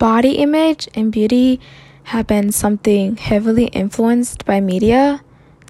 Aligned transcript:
body 0.00 0.38
image 0.38 0.88
and 0.94 1.12
beauty 1.12 1.60
have 2.04 2.26
been 2.26 2.50
something 2.50 3.18
heavily 3.18 3.66
influenced 3.66 4.46
by 4.46 4.58
media, 4.58 5.22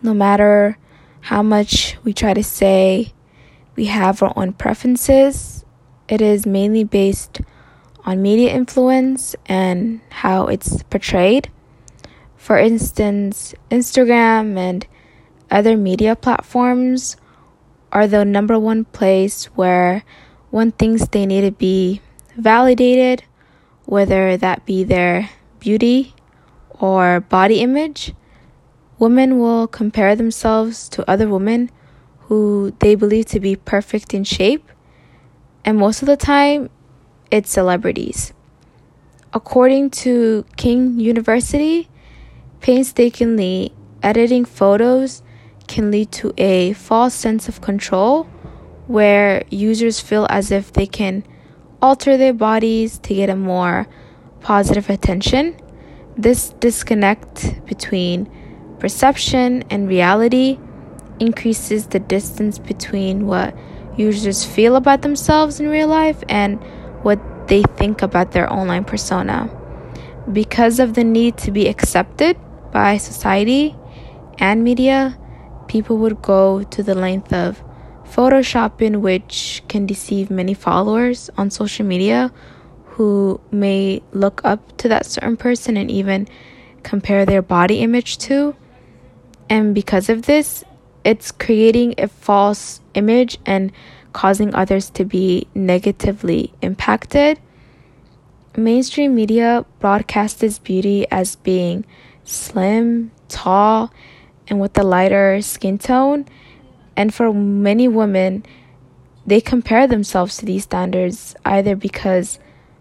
no 0.04 0.14
matter 0.14 0.79
how 1.20 1.42
much 1.42 1.99
we 2.04 2.14
try 2.14 2.32
to 2.32 2.42
say 2.42 3.12
we 3.74 3.86
have 3.86 4.22
our 4.22 4.32
own 4.36 4.52
preferences. 4.52 5.64
It 6.08 6.22
is 6.22 6.46
mainly 6.46 6.84
based 6.84 7.40
on 8.04 8.22
media 8.22 8.54
influence 8.54 9.34
and 9.46 10.00
how 10.11 10.46
it's 10.46 10.84
portrayed. 10.84 11.50
For 12.36 12.56
instance, 12.56 13.52
Instagram 13.68 14.56
and 14.56 14.86
other 15.50 15.76
media 15.76 16.14
platforms 16.14 17.16
are 17.90 18.06
the 18.06 18.24
number 18.24 18.60
one 18.60 18.84
place 18.84 19.46
where 19.56 20.04
one 20.50 20.70
thinks 20.70 21.08
they 21.08 21.26
need 21.26 21.40
to 21.40 21.50
be 21.50 22.00
validated, 22.36 23.24
whether 23.91 24.36
that 24.36 24.64
be 24.64 24.84
their 24.84 25.28
beauty 25.59 26.14
or 26.78 27.19
body 27.19 27.59
image. 27.60 28.14
Women 29.01 29.41
will 29.41 29.66
compare 29.66 30.14
themselves 30.14 30.88
to 30.91 31.10
other 31.10 31.28
women 31.28 31.70
who 32.20 32.73
they 32.78 32.95
believe 32.95 33.27
to 33.27 33.41
be 33.41 33.56
perfect 33.56 34.14
in 34.14 34.23
shape, 34.23 34.70
and 35.64 35.77
most 35.77 36.02
of 36.02 36.06
the 36.06 36.16
time, 36.16 36.70
it's 37.33 37.50
celebrities. 37.50 38.33
According 39.33 39.91
to 40.02 40.45
King 40.56 41.00
University, 41.00 41.88
painstakingly 42.61 43.72
editing 44.05 44.45
photos 44.45 45.25
can 45.66 45.91
lead 45.91 46.12
to 46.12 46.33
a 46.38 46.75
false 46.75 47.14
sense 47.14 47.48
of 47.48 47.61
control 47.61 48.25
where 48.86 49.42
users 49.50 49.98
feel 49.98 50.28
as 50.30 50.52
if 50.52 50.72
they 50.72 50.86
can 50.86 51.25
alter 51.83 52.16
their 52.16 52.33
bodies 52.33 52.98
to 52.98 53.15
get 53.15 53.30
a 53.30 53.37
more 53.37 53.87
positive 54.41 54.91
attention. 54.91 55.57
This 56.16 56.51
disconnect 56.61 57.64
between 57.67 58.31
perception 58.78 59.64
and 59.70 59.89
reality 59.89 60.59
increases 61.19 61.87
the 61.89 62.00
distance 62.00 62.59
between 62.59 63.27
what 63.27 63.55
users 63.97 64.45
feel 64.45 64.77
about 64.77 65.03
themselves 65.03 65.61
in 65.61 65.69
real 65.69 65.89
life 65.89 66.22
and 66.28 66.62
what 67.03 67.20
they 67.48 67.62
think 67.77 68.03
about 68.03 68.33
their 68.33 68.50
online 68.53 68.84
persona. 68.84 69.48
Because 70.33 70.78
of 70.81 70.94
the 70.94 71.05
need 71.05 71.37
to 71.39 71.50
be 71.50 71.69
accepted 71.69 72.37
by 72.72 72.97
society 72.97 73.77
and 74.39 74.65
media, 74.65 75.19
people 75.69 75.98
would 75.98 76.22
go 76.22 76.62
to 76.62 76.83
the 76.83 76.94
length 76.94 77.33
of 77.33 77.62
photoshopping, 78.11 79.00
which 79.00 79.62
can 79.69 79.86
deceive 79.86 80.30
many 80.30 80.55
followers 80.55 81.30
on 81.36 81.50
social 81.50 81.86
media 81.86 82.33
who 82.84 83.41
may 83.50 84.03
look 84.12 84.41
up 84.44 84.77
to 84.78 84.89
that 84.89 85.06
certain 85.06 85.36
person 85.36 85.77
and 85.77 85.91
even 85.91 86.28
compare 86.83 87.25
their 87.25 87.42
body 87.42 87.81
image 87.81 88.19
to. 88.19 88.55
And 89.48 89.75
because 89.75 90.08
of 90.08 90.22
this, 90.22 90.64
it's 91.05 91.33
creating 91.33 91.94
a 91.98 92.08
false 92.08 92.81
image 92.94 93.38
and 93.47 93.72
causing 94.12 94.55
others 94.55 94.91
to 94.91 95.05
be 95.05 95.47
negatively 95.55 96.53
impacted. 96.62 97.38
Mainstream 98.56 99.14
media 99.14 99.64
broadcasts 99.78 100.58
beauty 100.58 101.06
as 101.11 101.36
being 101.36 101.86
slim, 102.25 103.12
tall, 103.28 103.92
and 104.48 104.61
with 104.61 104.77
a 104.77 104.83
lighter 104.83 105.41
skin 105.41 105.78
tone. 105.78 106.27
And 107.01 107.15
for 107.15 107.33
many 107.33 107.89
women, 107.89 108.45
they 109.25 109.41
compare 109.41 109.87
themselves 109.87 110.37
to 110.37 110.45
these 110.45 110.65
standards 110.65 111.34
either 111.47 111.75
because 111.75 112.39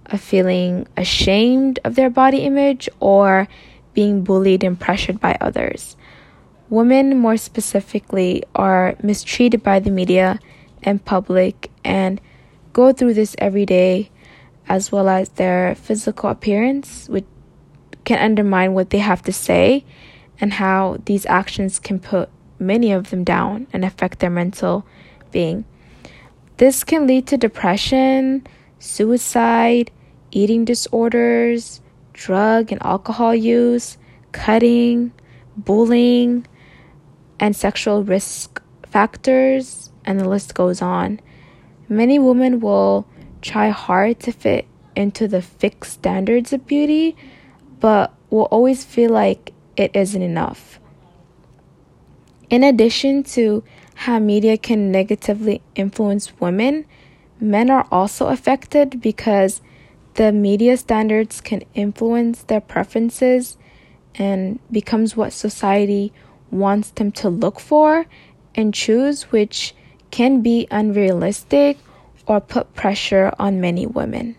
of 0.07 0.19
feeling 0.19 0.89
ashamed 0.97 1.79
of 1.85 1.95
their 1.95 2.09
body 2.09 2.39
image 2.39 2.89
or 2.99 3.47
being 3.93 4.25
bullied 4.25 4.65
and 4.65 4.77
pressured 4.77 5.21
by 5.21 5.37
others. 5.39 5.95
Women, 6.69 7.17
more 7.17 7.37
specifically, 7.37 8.43
are 8.55 8.97
mistreated 9.01 9.63
by 9.63 9.79
the 9.79 9.89
media 9.89 10.41
and 10.83 11.05
public 11.05 11.71
and 11.85 12.19
go 12.73 12.91
through 12.91 13.13
this 13.13 13.37
every 13.37 13.65
day, 13.65 14.11
as 14.67 14.91
well 14.91 15.07
as 15.07 15.29
their 15.29 15.75
physical 15.75 16.29
appearance, 16.29 17.07
which 17.07 17.25
can 18.03 18.19
undermine 18.19 18.73
what 18.73 18.89
they 18.89 18.97
have 18.97 19.21
to 19.21 19.31
say 19.31 19.85
and 20.41 20.51
how 20.51 20.97
these 21.05 21.25
actions 21.27 21.79
can 21.79 22.01
put 22.01 22.27
many 22.59 22.91
of 22.91 23.09
them 23.09 23.23
down 23.23 23.67
and 23.73 23.83
affect 23.83 24.19
their 24.19 24.29
mental 24.29 24.85
being. 25.31 25.65
This 26.57 26.83
can 26.83 27.07
lead 27.07 27.27
to 27.27 27.37
depression, 27.37 28.45
suicide, 28.79 29.91
eating 30.31 30.65
disorders, 30.65 31.81
drug 32.13 32.71
and 32.71 32.83
alcohol 32.83 33.33
use, 33.33 33.97
cutting, 34.31 35.11
bullying, 35.55 36.45
and 37.39 37.55
sexual 37.55 38.03
risk 38.03 38.61
factors, 38.85 39.91
and 40.03 40.19
the 40.19 40.27
list 40.27 40.53
goes 40.53 40.81
on. 40.81 41.19
Many 41.87 42.19
women 42.19 42.59
will 42.59 43.07
try 43.41 43.69
hard 43.69 44.19
to 44.21 44.31
fit 44.31 44.67
into 44.95 45.27
the 45.27 45.41
fixed 45.41 45.93
standards 45.93 46.51
of 46.51 46.67
beauty, 46.67 47.15
but 47.79 48.13
will 48.29 48.49
always 48.51 48.83
feel 48.83 49.11
like 49.11 49.53
it 49.77 49.95
isn't 49.95 50.21
enough. 50.21 50.79
In 52.49 52.63
addition 52.63 53.23
to 53.35 53.63
how 53.93 54.17
media 54.17 54.57
can 54.57 54.91
negatively 54.91 55.61
influence 55.75 56.39
women, 56.39 56.85
men 57.39 57.69
are 57.69 57.87
also 57.91 58.27
affected 58.27 59.01
because 59.01 59.61
the 60.15 60.31
media 60.31 60.75
standards 60.77 61.41
can 61.41 61.63
influence 61.75 62.43
their 62.43 62.61
preferences 62.61 63.57
and 64.15 64.59
becomes 64.71 65.15
what 65.15 65.31
society 65.31 66.11
wants 66.49 66.89
them 66.91 67.11
to 67.11 67.29
look 67.29 67.59
for 67.59 68.05
and 68.55 68.73
choose 68.73 69.31
which 69.31 69.75
can 70.09 70.41
be 70.41 70.67
unrealistic 70.71 71.77
or 72.25 72.41
put 72.41 72.73
pressure 72.73 73.31
on 73.37 73.61
many 73.61 73.85
women. 73.85 74.35